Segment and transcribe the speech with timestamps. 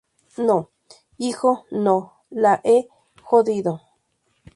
[0.39, 0.71] no,
[1.19, 2.13] hijo, no.
[2.31, 2.87] la he
[3.21, 3.83] jodido.